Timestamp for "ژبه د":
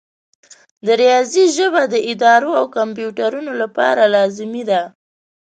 1.57-1.95